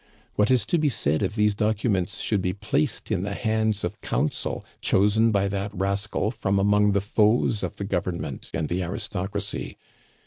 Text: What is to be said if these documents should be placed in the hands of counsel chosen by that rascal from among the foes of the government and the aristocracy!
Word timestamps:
What 0.33 0.49
is 0.49 0.65
to 0.65 0.79
be 0.79 0.89
said 0.89 1.21
if 1.21 1.35
these 1.35 1.53
documents 1.53 2.21
should 2.21 2.41
be 2.41 2.53
placed 2.53 3.11
in 3.11 3.21
the 3.21 3.35
hands 3.35 3.83
of 3.83 4.01
counsel 4.01 4.65
chosen 4.81 5.29
by 5.31 5.47
that 5.49 5.69
rascal 5.75 6.31
from 6.31 6.57
among 6.57 6.93
the 6.93 7.01
foes 7.01 7.61
of 7.61 7.75
the 7.75 7.85
government 7.85 8.49
and 8.51 8.67
the 8.67 8.81
aristocracy! 8.81 9.77